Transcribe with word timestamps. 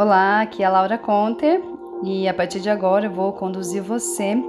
Olá, 0.00 0.42
aqui 0.42 0.62
é 0.62 0.66
a 0.66 0.70
Laura 0.70 0.96
Conter 0.96 1.60
e 2.04 2.28
a 2.28 2.32
partir 2.32 2.60
de 2.60 2.70
agora 2.70 3.06
eu 3.06 3.10
vou 3.10 3.32
conduzir 3.32 3.82
você 3.82 4.40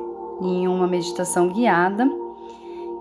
em 0.42 0.68
uma 0.68 0.86
meditação 0.86 1.52
guiada. 1.52 2.08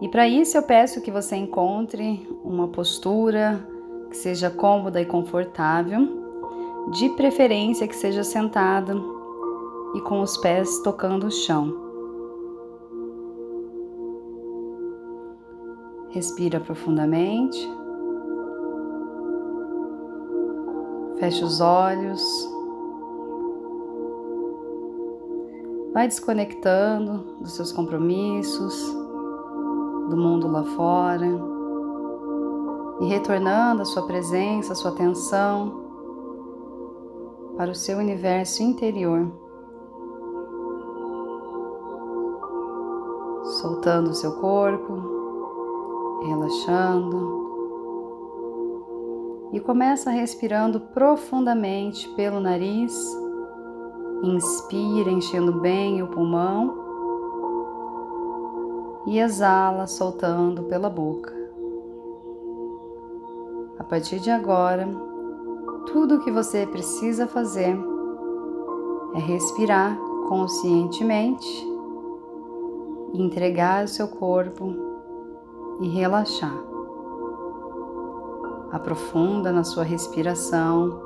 E 0.01 0.09
para 0.09 0.27
isso 0.27 0.56
eu 0.56 0.62
peço 0.62 1.03
que 1.03 1.11
você 1.11 1.37
encontre 1.37 2.26
uma 2.42 2.66
postura 2.66 3.62
que 4.08 4.16
seja 4.16 4.48
cômoda 4.48 4.98
e 4.98 5.04
confortável, 5.04 6.08
de 6.90 7.11
preferência 7.11 7.87
que 7.87 7.95
seja 7.95 8.24
sentada 8.24 8.94
e 9.94 10.01
com 10.01 10.22
os 10.22 10.38
pés 10.38 10.80
tocando 10.83 11.26
o 11.26 11.30
chão. 11.30 11.71
Respira 16.09 16.59
profundamente. 16.59 17.59
Feche 21.19 21.42
os 21.45 21.60
olhos. 21.60 22.23
Vai 25.92 26.06
desconectando 26.06 27.38
dos 27.40 27.54
seus 27.54 27.72
compromissos, 27.72 28.74
do 30.09 30.16
mundo 30.16 30.46
lá 30.46 30.62
fora 30.62 31.26
e 33.00 33.06
retornando 33.06 33.82
a 33.82 33.84
sua 33.84 34.06
presença, 34.06 34.73
a 34.73 34.76
sua 34.76 34.92
atenção 34.92 35.88
para 37.56 37.73
o 37.73 37.74
seu 37.74 37.98
universo 37.98 38.62
interior. 38.62 39.26
Soltando 43.60 44.10
o 44.10 44.14
seu 44.14 44.32
corpo, 44.40 46.23
relaxando 46.26 47.48
e 49.52 49.61
começa 49.61 50.11
respirando 50.11 50.80
profundamente 50.80 52.09
pelo 52.11 52.41
nariz. 52.41 52.95
Inspira, 54.23 55.10
enchendo 55.10 55.60
bem 55.60 56.02
o 56.02 56.09
pulmão 56.09 56.87
e 59.07 59.18
exala, 59.18 59.87
soltando 59.87 60.65
pela 60.65 60.90
boca. 60.90 61.32
A 63.79 63.85
partir 63.85 64.21
de 64.21 64.31
agora, 64.31 64.87
tudo 65.87 66.17
o 66.17 66.21
que 66.21 66.31
você 66.31 66.67
precisa 66.67 67.27
fazer 67.27 67.75
é 69.15 69.19
respirar 69.19 69.97
conscientemente, 70.29 71.67
entregar 73.15 73.85
o 73.85 73.89
seu 73.89 74.09
corpo 74.09 74.75
e 75.81 75.89
relaxar. 75.89 76.78
Aprofunda 78.71 79.51
na 79.51 79.65
sua 79.65 79.83
respiração. 79.83 81.01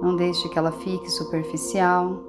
Não 0.00 0.14
deixe 0.14 0.48
que 0.48 0.58
ela 0.58 0.70
fique 0.70 1.10
superficial. 1.10 2.22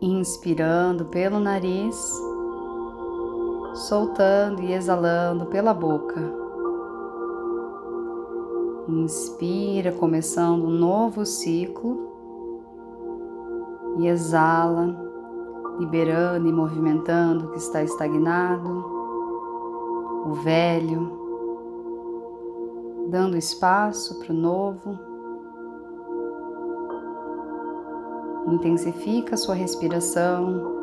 Inspirando 0.00 1.06
pelo 1.06 1.40
nariz, 1.40 1.96
soltando 3.74 4.62
e 4.62 4.72
exalando 4.72 5.46
pela 5.46 5.74
boca. 5.74 6.20
Inspira, 8.88 9.92
começando 9.92 10.64
um 10.64 10.70
novo 10.70 11.26
ciclo. 11.26 12.08
E 13.98 14.06
exala, 14.06 14.96
liberando 15.78 16.48
e 16.48 16.52
movimentando 16.52 17.46
o 17.46 17.50
que 17.50 17.58
está 17.58 17.82
estagnado, 17.82 18.84
o 20.26 20.34
velho, 20.34 21.19
dando 23.10 23.36
espaço 23.36 24.20
para 24.20 24.32
o 24.32 24.36
novo. 24.36 24.98
Intensifica 28.46 29.34
a 29.34 29.38
sua 29.38 29.54
respiração. 29.54 30.78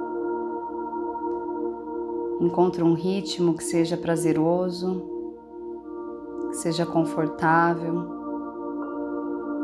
Encontre 2.41 2.83
um 2.83 2.93
ritmo 2.93 3.55
que 3.55 3.63
seja 3.63 3.97
prazeroso, 3.97 5.03
que 6.49 6.57
seja 6.57 6.85
confortável. 6.85 8.15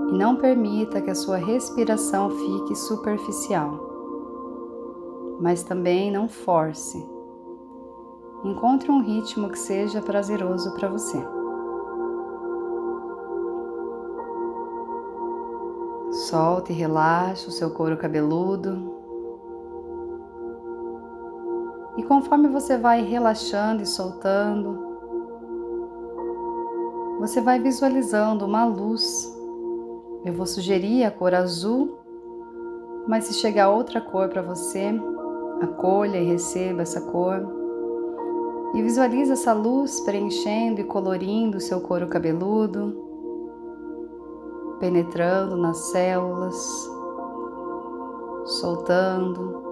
E 0.09 0.17
não 0.17 0.37
permita 0.37 1.01
que 1.01 1.11
a 1.11 1.15
sua 1.15 1.37
respiração 1.37 2.29
fique 2.29 2.75
superficial. 2.75 3.91
Mas 5.39 5.63
também 5.63 6.11
não 6.11 6.27
force. 6.29 6.97
Encontre 8.43 8.91
um 8.91 9.01
ritmo 9.01 9.49
que 9.49 9.59
seja 9.59 10.01
prazeroso 10.01 10.73
para 10.75 10.89
você. 10.89 11.42
Solta 16.33 16.71
e 16.71 16.75
relaxa 16.75 17.47
o 17.47 17.51
seu 17.51 17.69
couro 17.69 17.95
cabeludo. 17.95 18.91
E 21.95 22.01
conforme 22.01 22.47
você 22.47 22.75
vai 22.75 23.03
relaxando 23.03 23.83
e 23.83 23.85
soltando, 23.85 24.83
você 27.19 27.39
vai 27.39 27.59
visualizando 27.59 28.47
uma 28.47 28.65
luz. 28.65 29.31
Eu 30.25 30.33
vou 30.33 30.47
sugerir 30.47 31.03
a 31.03 31.11
cor 31.11 31.35
azul, 31.35 31.99
mas 33.07 33.25
se 33.25 33.35
chegar 33.35 33.69
outra 33.69 34.01
cor 34.01 34.27
para 34.27 34.41
você, 34.41 34.89
acolha 35.61 36.17
e 36.17 36.25
receba 36.25 36.81
essa 36.81 36.99
cor. 36.99 37.47
E 38.73 38.81
visualize 38.81 39.31
essa 39.31 39.53
luz 39.53 39.99
preenchendo 39.99 40.81
e 40.81 40.83
colorindo 40.83 41.59
o 41.59 41.61
seu 41.61 41.79
couro 41.79 42.07
cabeludo 42.07 43.02
penetrando 44.79 45.55
nas 45.55 45.77
células, 45.77 46.55
soltando 48.45 49.63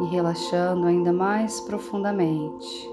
e 0.00 0.04
relaxando 0.06 0.86
ainda 0.86 1.12
mais 1.12 1.60
profundamente. 1.60 2.90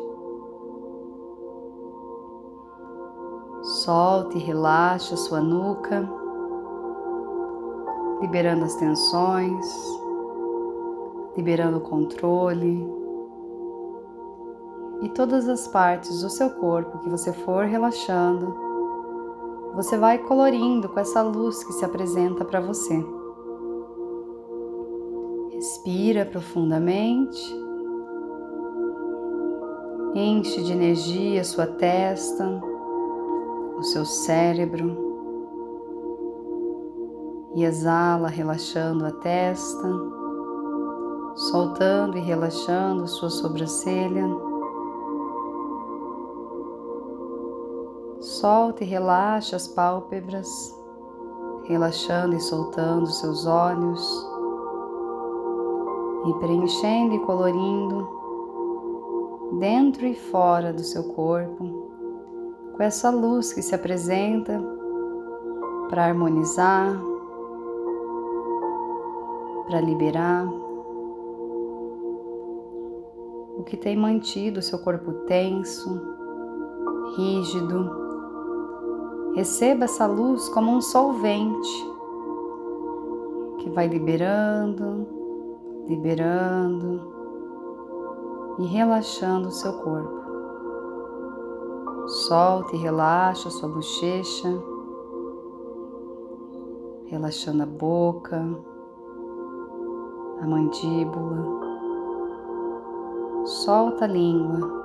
Solte 3.62 4.38
e 4.38 4.42
relaxa 4.42 5.16
sua 5.18 5.42
nuca, 5.42 6.10
liberando 8.22 8.66
as 8.66 8.76
tensões, 8.76 9.66
liberando 11.36 11.78
o 11.78 11.82
controle 11.82 12.98
e 15.02 15.10
todas 15.10 15.48
as 15.48 15.68
partes 15.68 16.22
do 16.22 16.30
seu 16.30 16.50
corpo 16.50 17.00
que 17.00 17.10
você 17.10 17.32
for 17.32 17.66
relaxando 17.66 18.67
você 19.78 19.96
vai 19.96 20.18
colorindo 20.18 20.90
com 20.90 21.00
essa 21.00 21.22
luz 21.22 21.64
que 21.64 21.72
se 21.72 21.86
apresenta 21.86 22.44
para 22.44 22.60
você. 22.60 23.06
Respira 25.52 26.26
profundamente. 26.26 27.40
Enche 30.16 30.64
de 30.64 30.74
energia 30.74 31.44
sua 31.44 31.68
testa, 31.68 32.60
o 33.78 33.84
seu 33.84 34.04
cérebro. 34.04 34.98
E 37.54 37.64
exala, 37.64 38.30
relaxando 38.30 39.06
a 39.06 39.12
testa, 39.12 39.90
soltando 41.36 42.18
e 42.18 42.22
relaxando 42.22 43.08
sua 43.08 43.30
sobrancelha. 43.30 44.26
Solta 48.40 48.84
e 48.84 48.88
relaxa 48.88 49.56
as 49.56 49.68
pálpebras, 49.68 50.48
relaxando 51.64 52.36
e 52.36 52.40
soltando 52.40 53.08
seus 53.08 53.48
olhos, 53.48 54.00
e 56.28 56.34
preenchendo 56.36 57.16
e 57.16 57.20
colorindo 57.22 58.08
dentro 59.60 60.06
e 60.06 60.14
fora 60.14 60.72
do 60.72 60.84
seu 60.84 61.16
corpo 61.16 61.90
com 62.76 62.84
essa 62.84 63.10
luz 63.10 63.52
que 63.54 63.64
se 63.64 63.74
apresenta 63.74 64.62
para 65.90 66.06
harmonizar, 66.06 66.96
para 69.66 69.82
liberar 69.82 70.48
o 73.58 73.64
que 73.64 73.76
tem 73.76 73.98
mantido 73.98 74.60
o 74.60 74.64
seu 74.64 74.78
corpo 74.78 75.12
tenso, 75.26 76.00
rígido 77.16 78.07
Receba 79.38 79.86
essa 79.86 80.08
luz 80.08 80.50
como 80.50 80.72
um 80.72 80.82
solvente 80.82 81.88
que 83.60 83.70
vai 83.70 83.88
liberando, 83.88 85.08
liberando 85.88 87.14
e 88.58 88.66
relaxando 88.66 89.50
o 89.50 89.52
seu 89.52 89.74
corpo. 89.74 90.24
Solta 92.08 92.76
e 92.76 92.80
relaxa 92.80 93.50
a 93.50 93.52
sua 93.52 93.70
bochecha, 93.70 94.50
relaxando 97.06 97.62
a 97.62 97.68
boca, 97.68 98.44
a 100.42 100.48
mandíbula. 100.48 101.46
Solta 103.46 104.06
a 104.06 104.08
língua 104.08 104.77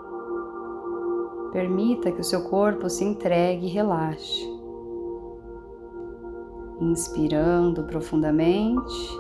Permita 1.52 2.10
que 2.10 2.20
o 2.20 2.24
seu 2.24 2.44
corpo 2.48 2.88
se 2.88 3.04
entregue 3.04 3.66
e 3.66 3.70
relaxe. 3.70 4.50
inspirando 6.80 7.84
profundamente, 7.84 9.16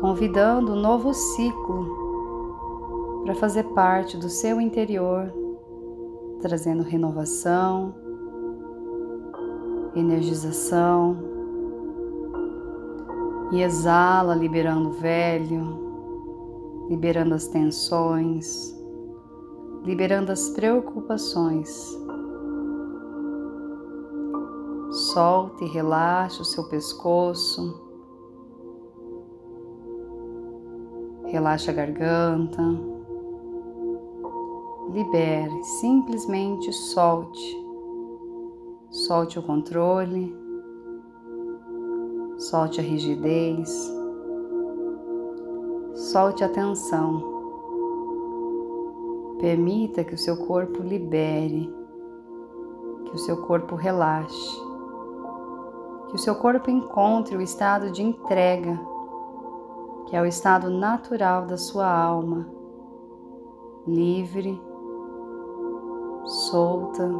convidando 0.00 0.72
um 0.72 0.80
novo 0.80 1.12
ciclo 1.12 2.04
para 3.24 3.34
fazer 3.34 3.64
parte 3.74 4.16
do 4.16 4.28
seu 4.28 4.60
interior, 4.60 5.32
trazendo 6.40 6.84
renovação, 6.84 7.94
energização 9.96 11.16
e 13.50 13.62
exala, 13.62 14.34
liberando 14.34 14.90
o 14.90 14.92
velho, 14.92 16.86
liberando 16.88 17.34
as 17.34 17.48
tensões, 17.48 18.73
liberando 19.84 20.32
as 20.32 20.48
preocupações. 20.50 21.68
Solte 25.12 25.64
e 25.64 25.68
relaxe 25.68 26.40
o 26.40 26.44
seu 26.44 26.64
pescoço. 26.68 27.82
Relaxe 31.26 31.68
a 31.68 31.72
garganta. 31.74 32.62
Libere, 34.90 35.64
simplesmente 35.80 36.72
solte. 36.72 37.64
Solte 38.90 39.38
o 39.38 39.42
controle. 39.42 40.34
Solte 42.38 42.80
a 42.80 42.82
rigidez. 42.82 43.92
Solte 45.94 46.42
a 46.42 46.48
tensão. 46.48 47.33
Permita 49.38 50.04
que 50.04 50.14
o 50.14 50.18
seu 50.18 50.36
corpo 50.46 50.82
libere, 50.82 51.72
que 53.06 53.14
o 53.14 53.18
seu 53.18 53.42
corpo 53.46 53.74
relaxe 53.74 54.74
que 56.14 56.20
o 56.20 56.22
seu 56.22 56.36
corpo 56.36 56.70
encontre 56.70 57.36
o 57.36 57.40
estado 57.40 57.90
de 57.90 58.00
entrega, 58.00 58.80
que 60.06 60.14
é 60.14 60.22
o 60.22 60.24
estado 60.24 60.70
natural 60.70 61.44
da 61.44 61.56
sua 61.56 61.92
alma, 61.92 62.48
livre, 63.84 64.56
solta, 66.24 67.10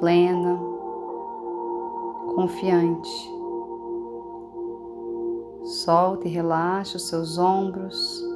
plena, 0.00 0.58
confiante. 2.34 3.32
Solte 5.62 6.26
e 6.26 6.32
relaxe 6.32 6.96
os 6.96 7.06
seus 7.06 7.38
ombros. 7.38 8.27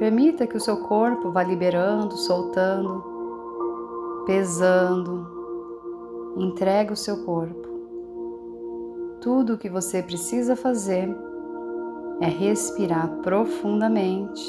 Permita 0.00 0.46
que 0.46 0.56
o 0.56 0.60
seu 0.60 0.78
corpo 0.78 1.30
vá 1.30 1.42
liberando, 1.42 2.16
soltando, 2.16 3.04
pesando, 4.24 5.26
entrega 6.38 6.94
o 6.94 6.96
seu 6.96 7.22
corpo. 7.22 7.68
Tudo 9.20 9.52
o 9.52 9.58
que 9.58 9.68
você 9.68 10.02
precisa 10.02 10.56
fazer 10.56 11.14
é 12.18 12.24
respirar 12.24 13.10
profundamente, 13.18 14.42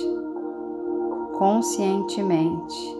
conscientemente 1.37 2.97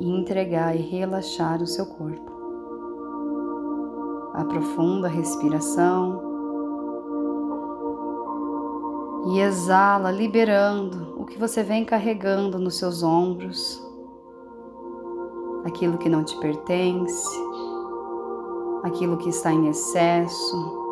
e 0.00 0.10
entregar 0.10 0.74
e 0.74 0.80
relaxar 0.80 1.62
o 1.62 1.66
seu 1.68 1.86
corpo. 1.86 2.32
Aprofunda 4.34 5.06
a 5.06 5.10
respiração 5.10 6.25
e 9.28 9.40
exala, 9.40 10.10
liberando 10.10 11.20
o 11.20 11.24
que 11.24 11.38
você 11.38 11.62
vem 11.62 11.84
carregando 11.84 12.58
nos 12.58 12.76
seus 12.76 13.02
ombros 13.02 13.84
aquilo 15.64 15.98
que 15.98 16.08
não 16.08 16.22
te 16.22 16.38
pertence, 16.38 17.26
aquilo 18.84 19.16
que 19.16 19.28
está 19.28 19.52
em 19.52 19.68
excesso, 19.68 20.86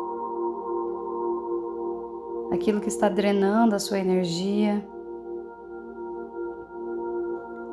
aquilo 2.51 2.81
que 2.81 2.89
está 2.89 3.07
drenando 3.07 3.73
a 3.73 3.79
sua 3.79 3.99
energia. 3.99 4.85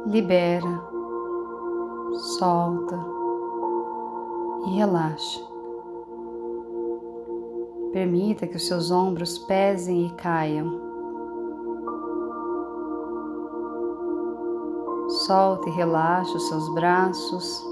Libera, 0.07 0.83
solta 2.39 2.99
e 4.67 4.77
relaxa. 4.77 5.52
Permita 7.93 8.47
que 8.47 8.57
os 8.57 8.67
seus 8.67 8.91
ombros 8.91 9.37
pesem 9.39 10.07
e 10.07 10.11
caiam. 10.15 10.81
Solta 15.27 15.69
e 15.69 15.73
relaxa 15.73 16.35
os 16.35 16.49
seus 16.49 16.75
braços. 16.75 17.63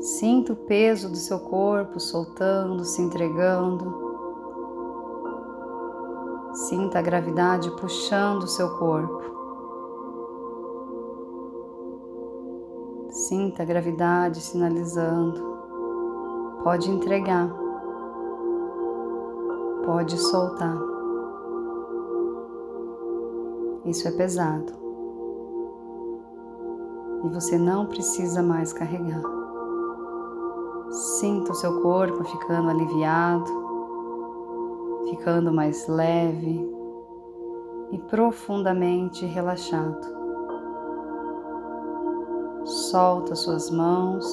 Sinta 0.00 0.52
o 0.52 0.56
peso 0.56 1.08
do 1.08 1.16
seu 1.16 1.40
corpo 1.40 1.98
soltando, 1.98 2.84
se 2.84 3.02
entregando. 3.02 4.04
Sinta 6.52 7.00
a 7.00 7.02
gravidade 7.02 7.68
puxando 7.72 8.44
o 8.44 8.48
seu 8.48 8.76
corpo. 8.76 9.34
Sinta 13.10 13.64
a 13.64 13.66
gravidade 13.66 14.40
sinalizando. 14.40 15.42
Pode 16.62 16.88
entregar. 16.88 17.63
Pode 19.84 20.18
soltar. 20.18 20.78
Isso 23.84 24.08
é 24.08 24.10
pesado 24.12 24.84
e 27.24 27.28
você 27.28 27.56
não 27.56 27.86
precisa 27.86 28.42
mais 28.42 28.72
carregar. 28.72 29.22
Sinta 30.90 31.52
o 31.52 31.54
seu 31.54 31.80
corpo 31.80 32.22
ficando 32.22 32.68
aliviado, 32.68 33.50
ficando 35.08 35.52
mais 35.52 35.88
leve 35.88 36.70
e 37.92 37.98
profundamente 37.98 39.24
relaxado. 39.24 40.14
Solta 42.64 43.34
suas 43.34 43.70
mãos, 43.70 44.26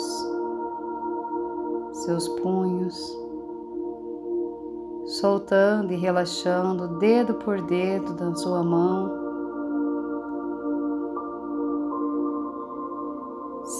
seus 1.93 2.27
punhos, 2.27 3.20
soltando 5.11 5.91
e 5.91 5.97
relaxando 5.97 6.97
dedo 6.97 7.33
por 7.33 7.61
dedo 7.61 8.13
da 8.13 8.33
sua 8.33 8.63
mão. 8.63 9.11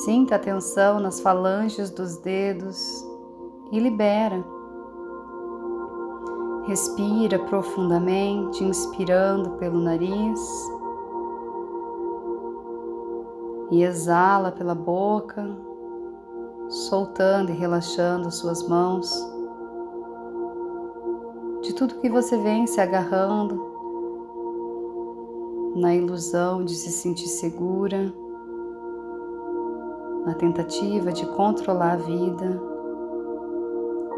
Sinta 0.03 0.35
a 0.35 0.39
tensão 0.39 0.99
nas 0.99 1.21
falanges 1.21 1.89
dos 1.89 2.17
dedos 2.17 3.05
e 3.71 3.79
libera. 3.79 4.43
Respira 6.65 7.39
profundamente, 7.39 8.63
inspirando 8.63 9.51
pelo 9.51 9.79
nariz. 9.79 10.39
E 13.71 13.83
exala 13.83 14.51
pela 14.51 14.75
boca, 14.75 15.47
soltando 16.67 17.51
e 17.51 17.55
relaxando 17.55 18.27
as 18.27 18.35
suas 18.35 18.67
mãos 18.67 19.40
de 21.71 21.75
tudo 21.75 21.95
que 22.01 22.09
você 22.09 22.37
vem 22.37 22.67
se 22.67 22.81
agarrando 22.81 23.71
na 25.73 25.95
ilusão 25.95 26.65
de 26.65 26.75
se 26.75 26.91
sentir 26.91 27.29
segura 27.29 28.13
na 30.25 30.33
tentativa 30.33 31.13
de 31.13 31.25
controlar 31.27 31.93
a 31.93 31.95
vida, 31.95 32.61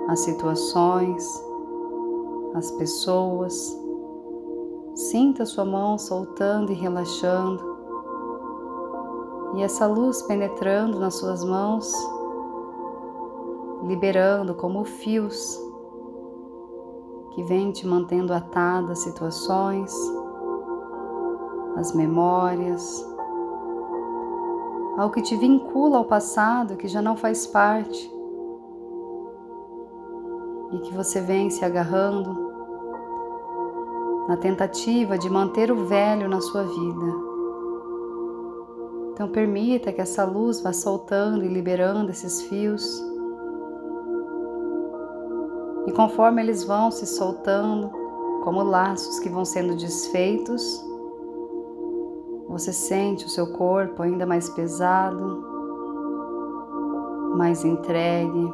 as 0.10 0.22
situações, 0.22 1.24
as 2.56 2.72
pessoas. 2.72 3.80
Sinta 4.96 5.46
sua 5.46 5.64
mão 5.64 5.96
soltando 6.00 6.72
e 6.72 6.76
relaxando, 6.76 7.64
e 9.56 9.62
essa 9.62 9.86
luz 9.86 10.24
penetrando 10.24 11.00
nas 11.00 11.14
suas 11.14 11.46
mãos, 11.46 11.94
liberando 13.84 14.56
como 14.56 14.84
fios 14.84 15.63
que 17.34 17.44
vem 17.44 17.72
te 17.72 17.86
mantendo 17.88 18.34
atada 18.34 18.92
às 18.94 19.00
situações, 19.00 19.94
às 21.76 21.94
memórias, 21.94 23.06
ao 24.98 25.10
que 25.10 25.22
te 25.22 25.36
vincula 25.36 25.98
ao 25.98 26.06
passado 26.06 26.78
que 26.78 26.88
já 26.88 27.02
não 27.02 27.18
faz 27.18 27.48
parte 27.48 28.12
e 30.72 30.80
que 30.80 30.94
você 30.94 31.22
vem 31.22 31.50
se 31.50 31.66
agarrando 31.66 32.54
na 34.28 34.38
tentativa 34.38 35.18
de 35.18 35.30
manter 35.30 35.72
o 35.72 35.86
velho 35.86 36.30
na 36.30 36.40
sua 36.42 36.64
vida. 36.64 37.34
Então, 39.12 39.28
permita 39.28 39.92
que 39.92 40.02
essa 40.02 40.26
luz 40.26 40.62
vá 40.62 40.74
soltando 40.74 41.44
e 41.44 41.48
liberando 41.48 42.10
esses 42.10 42.42
fios. 42.44 43.13
E 45.94 45.96
conforme 45.96 46.42
eles 46.42 46.64
vão 46.64 46.90
se 46.90 47.06
soltando, 47.06 47.92
como 48.44 48.64
laços 48.64 49.20
que 49.20 49.30
vão 49.30 49.46
sendo 49.46 49.76
desfeitos, 49.76 50.84
você 52.50 52.74
sente 52.74 53.28
o 53.28 53.30
seu 53.30 53.54
corpo 53.54 54.02
ainda 54.02 54.26
mais 54.26 54.50
pesado, 54.50 55.46
mais 57.38 57.64
entregue 57.64 58.54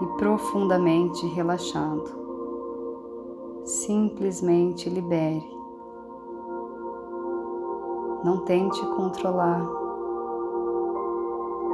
e 0.00 0.06
profundamente 0.18 1.24
relaxado. 1.28 2.18
Simplesmente 3.62 4.90
libere. 4.90 5.48
Não 8.24 8.38
tente 8.44 8.84
controlar. 8.96 9.64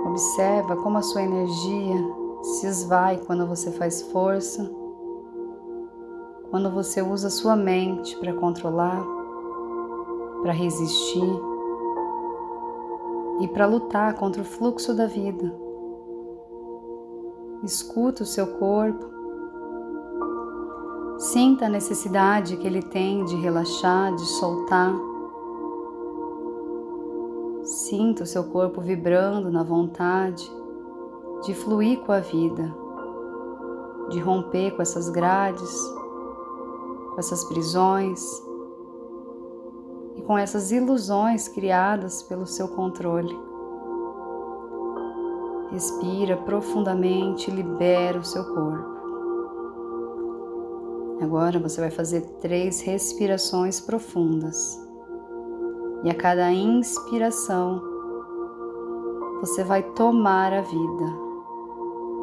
Observa 0.06 0.76
como 0.76 0.98
a 0.98 1.02
sua 1.02 1.22
energia 1.22 2.25
se 2.43 2.66
esvai 2.66 3.19
quando 3.19 3.47
você 3.47 3.71
faz 3.71 4.02
força, 4.02 4.71
quando 6.50 6.71
você 6.71 7.02
usa 7.02 7.28
sua 7.28 7.57
mente 7.57 8.16
para 8.19 8.33
controlar, 8.35 9.05
para 10.43 10.52
resistir 10.52 11.40
e 13.40 13.49
para 13.49 13.66
lutar 13.66 14.14
contra 14.14 14.43
o 14.43 14.45
fluxo 14.45 14.95
da 14.95 15.07
vida. 15.07 15.55
Escuta 17.62 18.23
o 18.23 18.26
seu 18.26 18.47
corpo, 18.59 19.07
sinta 21.19 21.66
a 21.66 21.69
necessidade 21.69 22.57
que 22.57 22.66
ele 22.66 22.83
tem 22.83 23.25
de 23.25 23.37
relaxar, 23.37 24.14
de 24.14 24.25
soltar. 24.25 24.95
Sinta 27.64 28.23
o 28.23 28.26
seu 28.26 28.45
corpo 28.45 28.81
vibrando 28.81 29.50
na 29.50 29.64
vontade 29.64 30.49
de 31.46 31.54
fluir 31.54 32.00
com 32.00 32.10
a 32.10 32.18
vida, 32.18 32.74
de 34.10 34.18
romper 34.18 34.72
com 34.72 34.82
essas 34.82 35.08
grades, 35.08 35.80
com 37.12 37.16
essas 37.18 37.44
prisões 37.44 38.20
e 40.16 40.22
com 40.22 40.36
essas 40.36 40.72
ilusões 40.72 41.46
criadas 41.46 42.20
pelo 42.24 42.46
seu 42.46 42.66
controle. 42.66 43.38
Respira 45.70 46.36
profundamente, 46.38 47.48
libera 47.48 48.18
o 48.18 48.24
seu 48.24 48.44
corpo. 48.52 48.96
Agora 51.22 51.60
você 51.60 51.80
vai 51.80 51.90
fazer 51.90 52.22
três 52.40 52.80
respirações 52.80 53.80
profundas. 53.80 54.84
E 56.02 56.10
a 56.10 56.14
cada 56.14 56.52
inspiração, 56.52 57.80
você 59.40 59.62
vai 59.62 59.82
tomar 59.94 60.52
a 60.52 60.60
vida. 60.60 61.25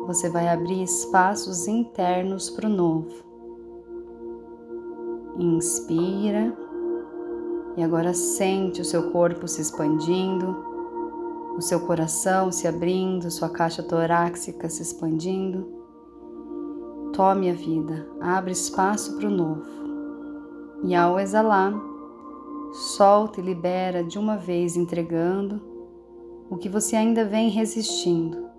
Você 0.05 0.29
vai 0.29 0.49
abrir 0.49 0.83
espaços 0.83 1.67
internos 1.67 2.49
para 2.49 2.67
o 2.67 2.69
novo. 2.69 3.23
Inspira 5.37 6.55
e 7.75 7.83
agora 7.83 8.13
sente 8.13 8.81
o 8.81 8.85
seu 8.85 9.11
corpo 9.11 9.47
se 9.47 9.61
expandindo, 9.61 10.55
o 11.57 11.61
seu 11.61 11.79
coração 11.81 12.51
se 12.51 12.67
abrindo, 12.67 13.31
sua 13.31 13.49
caixa 13.49 13.81
torácica 13.81 14.69
se 14.69 14.81
expandindo. 14.81 15.65
Tome 17.13 17.49
a 17.49 17.53
vida, 17.53 18.07
abre 18.19 18.51
espaço 18.51 19.15
para 19.17 19.27
o 19.27 19.31
novo. 19.31 19.65
E 20.83 20.93
ao 20.93 21.19
exalar, 21.19 21.73
solta 22.73 23.39
e 23.39 23.43
libera 23.43 24.03
de 24.03 24.19
uma 24.19 24.35
vez, 24.35 24.75
entregando 24.75 25.61
o 26.49 26.57
que 26.57 26.67
você 26.67 26.95
ainda 26.95 27.23
vem 27.23 27.49
resistindo, 27.49 28.49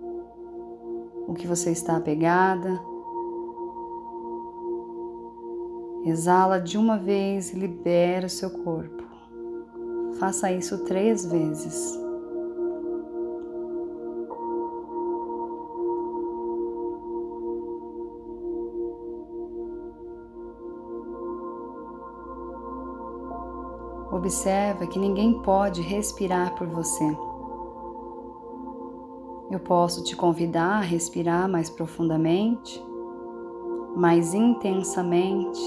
o 1.27 1.33
que 1.33 1.47
você 1.47 1.71
está 1.71 1.97
apegada. 1.97 2.79
Exala 6.05 6.61
de 6.61 6.77
uma 6.77 6.97
vez 6.97 7.51
e 7.51 7.59
libera 7.59 8.27
o 8.27 8.29
seu 8.29 8.49
corpo. 8.49 9.03
Faça 10.19 10.51
isso 10.51 10.83
três 10.85 11.25
vezes. 11.25 11.99
Observa 24.11 24.87
que 24.87 24.97
ninguém 24.97 25.41
pode 25.41 25.81
respirar 25.81 26.55
por 26.55 26.67
você. 26.67 27.34
Eu 29.51 29.59
posso 29.59 30.03
te 30.03 30.15
convidar 30.15 30.77
a 30.77 30.81
respirar 30.81 31.47
mais 31.47 31.69
profundamente, 31.69 32.83
mais 33.95 34.33
intensamente, 34.33 35.61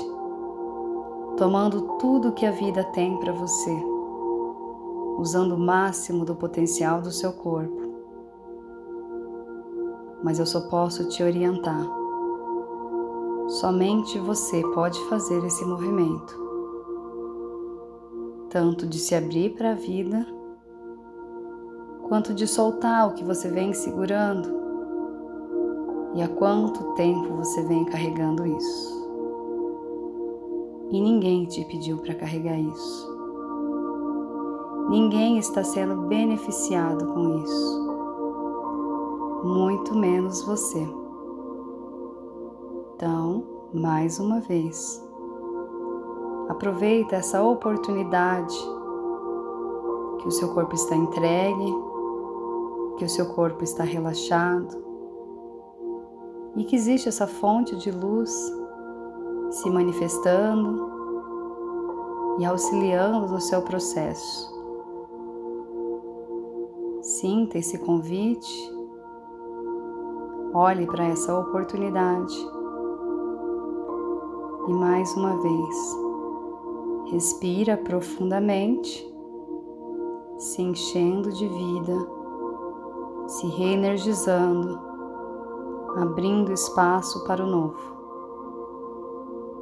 tomando 1.36 1.96
tudo 1.98 2.32
que 2.32 2.44
a 2.44 2.50
vida 2.50 2.84
tem 2.92 3.18
para 3.18 3.32
você, 3.32 3.72
usando 5.18 5.52
o 5.52 5.58
máximo 5.58 6.24
do 6.24 6.34
potencial 6.34 7.00
do 7.00 7.10
seu 7.10 7.32
corpo. 7.32 7.88
Mas 10.22 10.38
eu 10.38 10.46
só 10.46 10.68
posso 10.68 11.08
te 11.08 11.22
orientar. 11.22 11.86
Somente 13.48 14.18
você 14.18 14.62
pode 14.74 14.98
fazer 15.08 15.42
esse 15.44 15.64
movimento 15.64 16.48
tanto 18.50 18.86
de 18.86 18.98
se 18.98 19.14
abrir 19.14 19.54
para 19.54 19.72
a 19.72 19.74
vida, 19.74 20.26
quanto 22.08 22.34
de 22.34 22.46
soltar 22.46 23.08
o 23.08 23.14
que 23.14 23.24
você 23.24 23.48
vem 23.48 23.72
segurando 23.72 24.56
e 26.14 26.22
há 26.22 26.28
quanto 26.28 26.94
tempo 26.94 27.34
você 27.36 27.62
vem 27.62 27.84
carregando 27.84 28.46
isso. 28.46 28.98
E 30.90 31.00
ninguém 31.00 31.44
te 31.44 31.64
pediu 31.66 31.98
para 31.98 32.14
carregar 32.14 32.58
isso. 32.58 33.18
Ninguém 34.88 35.38
está 35.38 35.62
sendo 35.62 36.08
beneficiado 36.08 37.06
com 37.12 37.38
isso, 37.44 37.92
muito 39.44 39.94
menos 39.94 40.42
você. 40.44 40.88
Então, 42.94 43.44
mais 43.74 44.18
uma 44.18 44.40
vez, 44.40 45.06
Aproveita 46.48 47.16
essa 47.16 47.42
oportunidade 47.42 48.56
que 50.18 50.28
o 50.28 50.30
seu 50.30 50.48
corpo 50.54 50.74
está 50.74 50.96
entregue, 50.96 51.74
que 52.98 53.04
o 53.04 53.08
seu 53.08 53.26
corpo 53.34 53.64
está 53.64 53.84
relaxado 53.84 54.76
e 56.56 56.64
que 56.64 56.76
existe 56.76 57.08
essa 57.08 57.26
fonte 57.26 57.76
de 57.76 57.90
luz 57.90 58.30
se 59.50 59.70
manifestando 59.70 60.90
e 62.38 62.44
auxiliando 62.44 63.28
no 63.28 63.40
seu 63.40 63.62
processo. 63.62 64.52
Sinta 67.00 67.58
esse 67.58 67.78
convite, 67.78 68.70
olhe 70.52 70.86
para 70.86 71.06
essa 71.06 71.38
oportunidade. 71.38 72.36
E 74.68 74.72
mais 74.72 75.10
uma 75.16 75.40
vez 75.40 76.08
Respira 77.10 77.74
profundamente, 77.74 79.02
se 80.36 80.60
enchendo 80.60 81.32
de 81.32 81.48
vida, 81.48 82.17
se 83.28 83.46
reenergizando, 83.46 84.80
abrindo 85.96 86.50
espaço 86.50 87.22
para 87.24 87.44
o 87.44 87.46
novo. 87.46 87.98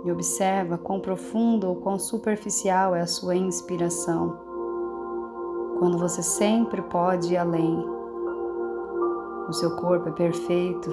E 0.04 0.12
observa 0.12 0.78
quão 0.78 1.00
profundo 1.00 1.66
ou 1.66 1.74
quão 1.74 1.98
superficial 1.98 2.94
é 2.94 3.00
a 3.00 3.06
sua 3.08 3.34
inspiração, 3.34 4.38
quando 5.80 5.98
você 5.98 6.22
sempre 6.22 6.80
pode 6.80 7.34
ir 7.34 7.36
além. 7.36 7.84
O 9.48 9.52
seu 9.52 9.74
corpo 9.76 10.08
é 10.10 10.12
perfeito 10.12 10.90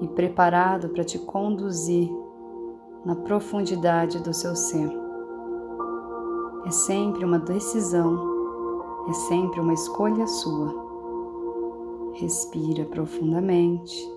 e 0.00 0.08
preparado 0.08 0.88
para 0.88 1.04
te 1.04 1.18
conduzir 1.18 2.10
na 3.04 3.14
profundidade 3.14 4.18
do 4.22 4.32
seu 4.32 4.56
ser. 4.56 4.90
É 6.64 6.70
sempre 6.70 7.22
uma 7.22 7.38
decisão, 7.38 9.04
é 9.10 9.12
sempre 9.12 9.60
uma 9.60 9.74
escolha 9.74 10.26
sua. 10.26 10.83
Respira 12.14 12.84
profundamente 12.84 14.14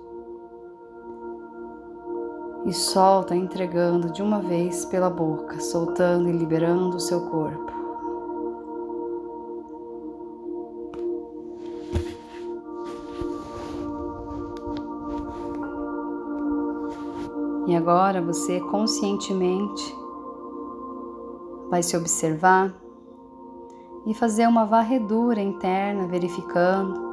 e 2.66 2.74
solta, 2.74 3.36
entregando 3.36 4.12
de 4.12 4.22
uma 4.22 4.40
vez 4.40 4.86
pela 4.86 5.10
boca, 5.10 5.60
soltando 5.60 6.30
e 6.30 6.32
liberando 6.32 6.98
o 6.98 7.00
seu 7.00 7.30
corpo. 7.30 7.72
E 17.66 17.76
agora 17.76 18.22
você 18.22 18.60
conscientemente 18.60 19.96
vai 21.70 21.82
se 21.82 21.98
observar 21.98 22.74
e 24.06 24.14
fazer 24.14 24.48
uma 24.48 24.66
varredura 24.66 25.42
interna, 25.42 26.08
verificando 26.08 27.07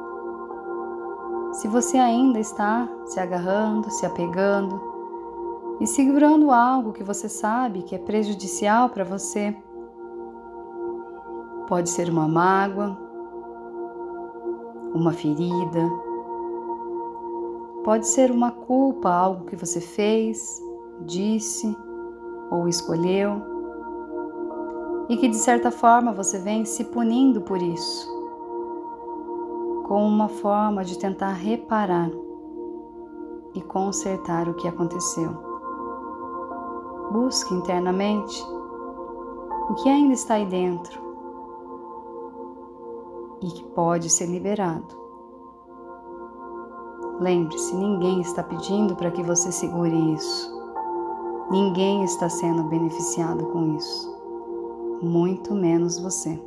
se 1.65 1.69
você 1.69 1.97
ainda 1.97 2.39
está 2.39 2.87
se 3.07 3.19
agarrando, 3.19 3.89
se 3.89 4.05
apegando 4.05 4.79
e 5.79 5.87
segurando 5.87 6.51
algo 6.51 6.93
que 6.93 7.03
você 7.03 7.27
sabe 7.27 7.81
que 7.81 7.95
é 7.95 7.97
prejudicial 7.97 8.87
para 8.89 9.03
você. 9.03 9.57
Pode 11.67 11.89
ser 11.89 12.07
uma 12.07 12.27
mágoa, 12.27 12.95
uma 14.93 15.11
ferida, 15.11 15.89
pode 17.83 18.05
ser 18.09 18.29
uma 18.29 18.51
culpa, 18.51 19.09
algo 19.09 19.45
que 19.45 19.55
você 19.55 19.81
fez, 19.81 20.61
disse 21.01 21.75
ou 22.51 22.67
escolheu 22.67 23.41
e 25.09 25.17
que 25.17 25.27
de 25.27 25.37
certa 25.37 25.71
forma 25.71 26.13
você 26.13 26.37
vem 26.37 26.63
se 26.63 26.83
punindo 26.83 27.41
por 27.41 27.59
isso, 27.59 28.07
como 29.87 30.03
uma 30.03 30.27
forma 30.27 30.83
de 30.83 30.97
tentar 30.97 31.33
reparar 31.33 32.09
e 33.53 33.61
consertar 33.61 34.49
o 34.49 34.55
que 34.55 34.67
aconteceu. 34.67 35.29
Busque 37.11 37.53
internamente 37.53 38.43
o 39.69 39.75
que 39.75 39.87
ainda 39.87 40.13
está 40.13 40.35
aí 40.35 40.45
dentro 40.47 40.99
e 43.41 43.47
que 43.47 43.63
pode 43.75 44.09
ser 44.09 44.25
liberado. 44.25 45.05
Lembre-se, 47.19 47.75
ninguém 47.75 48.21
está 48.21 48.41
pedindo 48.41 48.95
para 48.95 49.11
que 49.11 49.21
você 49.21 49.51
segure 49.51 50.13
isso. 50.13 50.53
Ninguém 51.51 52.03
está 52.03 52.27
sendo 52.27 52.63
beneficiado 52.63 53.45
com 53.51 53.75
isso, 53.75 54.17
muito 54.99 55.53
menos 55.53 55.99
você. 55.99 56.41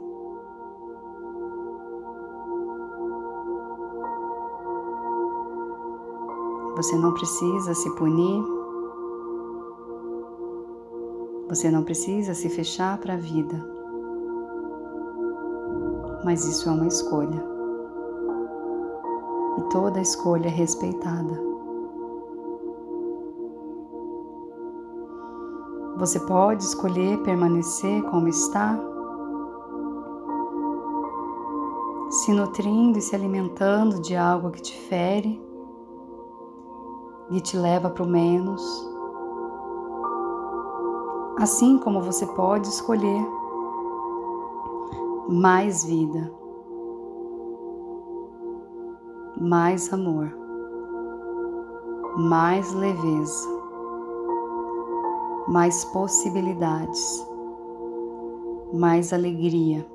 Você 6.79 6.97
não 6.97 7.13
precisa 7.13 7.75
se 7.75 7.91
punir. 7.97 8.41
Você 11.49 11.73
não 11.73 11.83
precisa 11.83 12.35
se 12.35 12.49
fechar 12.49 12.99
para 12.99 13.15
a 13.15 13.17
vida. 13.17 13.57
Mas 16.25 16.45
isso 16.45 16.69
é 16.69 16.73
uma 16.73 16.87
escolha. 16.87 17.45
E 19.57 19.63
toda 19.73 20.01
escolha 20.01 20.47
é 20.47 20.51
respeitada. 20.51 21.43
Você 25.97 26.21
pode 26.21 26.63
escolher 26.63 27.21
permanecer 27.25 28.05
como 28.05 28.29
está, 28.29 28.79
se 32.09 32.33
nutrindo 32.33 32.99
e 32.99 33.03
se 33.03 33.17
alimentando 33.17 34.01
de 34.01 34.15
algo 34.15 34.53
que 34.53 34.63
te 34.63 34.79
fere 34.79 35.48
e 37.31 37.41
te 37.41 37.57
leva 37.57 37.91
para 37.91 38.03
o 38.03 38.09
menos. 38.09 38.63
Assim 41.39 41.79
como 41.79 42.03
você 42.03 42.27
pode 42.27 42.69
escolher 42.69 43.25
mais 45.29 45.85
vida, 45.85 46.33
mais 49.41 49.93
amor, 49.93 50.35
mais 52.17 52.73
leveza, 52.73 53.49
mais 55.47 55.85
possibilidades, 55.87 57.27
mais 58.73 59.13
alegria. 59.13 59.87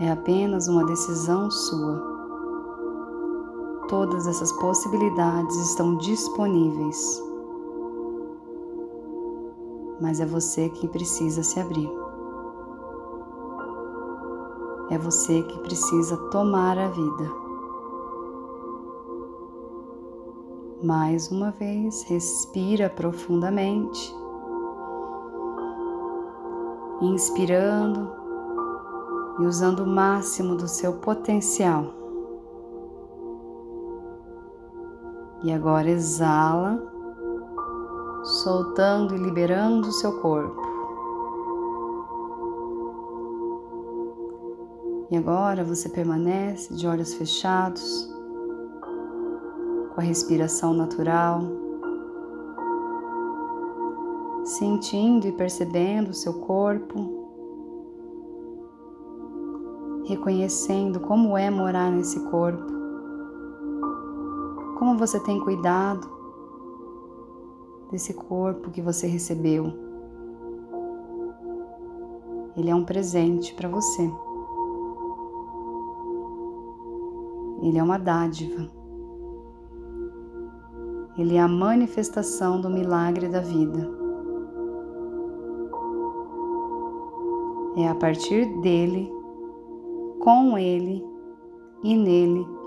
É 0.00 0.10
apenas 0.10 0.68
uma 0.68 0.84
decisão 0.84 1.50
sua 1.50 2.11
todas 3.92 4.26
essas 4.26 4.50
possibilidades 4.52 5.54
estão 5.68 5.98
disponíveis. 5.98 7.22
Mas 10.00 10.18
é 10.18 10.24
você 10.24 10.70
que 10.70 10.88
precisa 10.88 11.42
se 11.42 11.60
abrir. 11.60 11.90
É 14.88 14.96
você 14.96 15.42
que 15.42 15.58
precisa 15.58 16.16
tomar 16.30 16.78
a 16.78 16.88
vida. 16.88 17.30
Mais 20.82 21.30
uma 21.30 21.50
vez, 21.50 22.02
respira 22.04 22.88
profundamente, 22.88 24.16
inspirando 27.02 28.10
e 29.38 29.42
usando 29.44 29.80
o 29.80 29.86
máximo 29.86 30.56
do 30.56 30.66
seu 30.66 30.94
potencial. 30.94 32.01
E 35.44 35.52
agora 35.52 35.90
exala, 35.90 36.80
soltando 38.22 39.12
e 39.12 39.18
liberando 39.18 39.88
o 39.88 39.92
seu 39.92 40.20
corpo. 40.20 40.62
E 45.10 45.16
agora 45.16 45.64
você 45.64 45.88
permanece 45.88 46.72
de 46.74 46.86
olhos 46.86 47.14
fechados, 47.14 48.08
com 49.92 50.00
a 50.00 50.04
respiração 50.04 50.72
natural, 50.72 51.42
sentindo 54.44 55.26
e 55.26 55.32
percebendo 55.32 56.10
o 56.10 56.14
seu 56.14 56.34
corpo, 56.34 57.20
reconhecendo 60.04 61.00
como 61.00 61.36
é 61.36 61.50
morar 61.50 61.90
nesse 61.90 62.20
corpo 62.30 62.81
como 64.82 64.98
você 64.98 65.20
tem 65.20 65.38
cuidado 65.38 66.10
desse 67.92 68.12
corpo 68.12 68.72
que 68.72 68.82
você 68.82 69.06
recebeu. 69.06 69.72
Ele 72.56 72.68
é 72.68 72.74
um 72.74 72.84
presente 72.84 73.54
para 73.54 73.68
você. 73.68 74.02
Ele 77.62 77.78
é 77.78 77.82
uma 77.82 77.96
dádiva. 77.96 78.68
Ele 81.16 81.36
é 81.36 81.40
a 81.40 81.46
manifestação 81.46 82.60
do 82.60 82.68
milagre 82.68 83.28
da 83.28 83.38
vida. 83.40 83.88
É 87.76 87.88
a 87.88 87.94
partir 87.94 88.46
dele, 88.62 89.08
com 90.18 90.58
ele 90.58 91.06
e 91.84 91.96
nele 91.96 92.61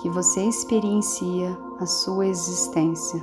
que 0.00 0.08
você 0.10 0.44
experiencia 0.44 1.56
a 1.78 1.86
sua 1.86 2.26
existência. 2.26 3.22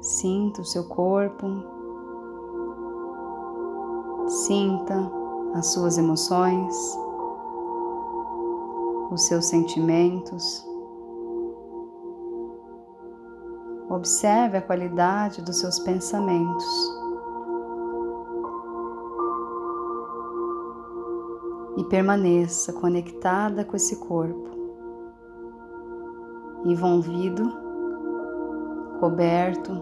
Sinta 0.00 0.62
o 0.62 0.64
seu 0.64 0.84
corpo, 0.84 1.46
sinta 4.28 5.10
as 5.54 5.66
suas 5.68 5.98
emoções, 5.98 6.74
os 9.10 9.22
seus 9.22 9.46
sentimentos. 9.46 10.66
Observe 13.90 14.58
a 14.58 14.62
qualidade 14.62 15.42
dos 15.42 15.58
seus 15.58 15.78
pensamentos. 15.78 16.97
Permaneça 21.88 22.72
conectada 22.72 23.64
com 23.64 23.76
esse 23.76 23.96
corpo, 23.96 24.48
envolvido, 26.64 27.50
coberto 29.00 29.72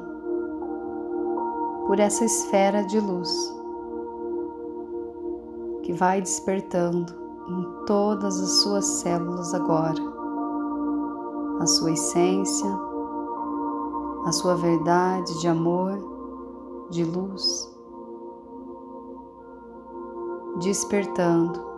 por 1.86 1.98
essa 1.98 2.24
esfera 2.24 2.84
de 2.84 3.00
luz 3.00 3.30
que 5.82 5.92
vai 5.92 6.20
despertando 6.20 7.12
em 7.48 7.84
todas 7.86 8.40
as 8.40 8.50
suas 8.62 8.84
células 8.84 9.54
agora, 9.54 10.02
a 11.60 11.66
sua 11.66 11.92
essência, 11.92 12.70
a 14.24 14.32
sua 14.32 14.56
verdade 14.56 15.40
de 15.40 15.48
amor, 15.48 15.96
de 16.90 17.04
luz, 17.04 17.72
despertando 20.58 21.75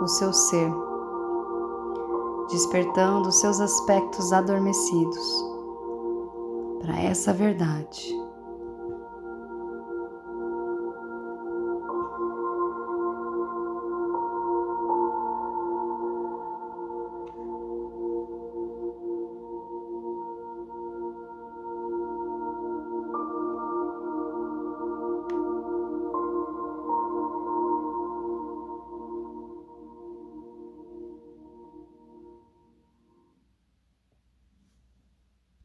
o 0.00 0.06
seu 0.06 0.32
ser, 0.32 0.70
despertando 2.50 3.30
seus 3.32 3.60
aspectos 3.60 4.32
adormecidos 4.32 5.44
para 6.80 7.00
essa 7.00 7.32
verdade. 7.32 8.27